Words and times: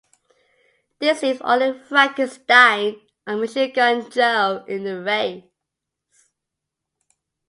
This 0.97 1.21
leaves 1.21 1.41
only 1.43 1.77
Frankenstein 1.77 2.95
and 3.27 3.39
Machine 3.39 3.71
Gun 3.71 4.09
Joe 4.09 4.65
in 4.67 4.83
the 4.83 4.99
race. 4.99 5.43